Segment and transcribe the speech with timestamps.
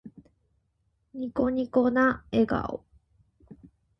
[1.13, 2.83] ニコニコな笑顔。